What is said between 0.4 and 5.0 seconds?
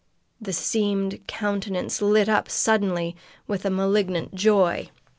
The seamed countenance lit up suddenly with a malignant joy.